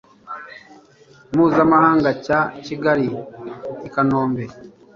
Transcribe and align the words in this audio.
mpuzamahanga 1.31 2.09
cya 2.25 2.39
Kigali 2.65 3.07
i 3.87 3.89
Kanombe 3.93 4.43